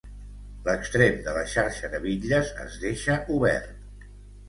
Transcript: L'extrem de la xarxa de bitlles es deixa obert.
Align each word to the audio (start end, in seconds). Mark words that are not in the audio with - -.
L'extrem 0.67 1.19
de 1.27 1.35
la 1.37 1.45
xarxa 1.53 1.91
de 1.93 2.01
bitlles 2.09 2.53
es 2.67 2.83
deixa 2.89 3.23
obert. 3.41 4.13